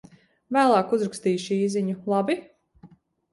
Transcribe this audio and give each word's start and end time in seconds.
Vēlāk 0.55 0.95
uzrakstīšu 0.97 1.59
īsziņu, 1.67 1.95
labi? 2.15 2.39